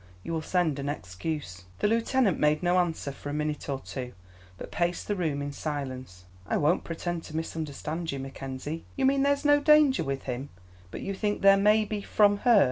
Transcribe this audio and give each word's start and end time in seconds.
You 0.23 0.33
will 0.33 0.41
send 0.41 0.79
an 0.79 0.89
excuse." 0.89 1.65
The 1.77 1.87
lieutenant 1.87 2.39
made 2.39 2.63
no 2.63 2.79
answer 2.79 3.11
for 3.11 3.29
a 3.29 3.35
minute 3.35 3.69
or 3.69 3.79
two, 3.79 4.13
but 4.57 4.71
paced 4.71 5.07
the 5.07 5.15
room 5.15 5.43
in 5.43 5.51
silence. 5.51 6.25
"I 6.47 6.57
won't 6.57 6.83
pretend 6.83 7.23
to 7.25 7.35
misunderstand 7.37 8.11
you, 8.11 8.17
Mackenzie. 8.17 8.83
You 8.95 9.05
mean 9.05 9.21
there's 9.21 9.45
no 9.45 9.59
danger 9.59 10.03
with 10.03 10.23
him, 10.23 10.49
but 10.89 11.01
you 11.01 11.13
think 11.13 11.43
there 11.43 11.55
may 11.55 11.85
be 11.85 12.01
from 12.01 12.37
her. 12.39 12.59